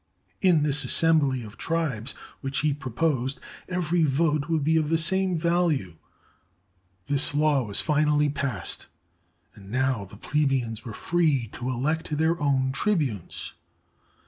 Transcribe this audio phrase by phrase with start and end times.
[0.41, 5.37] In this assembly of tribes which he proposed, every vote would be of the same
[5.37, 5.95] value.
[7.05, 8.87] This law was finally passed,
[9.53, 13.53] and now the plebeians were free to elect their own tribunes.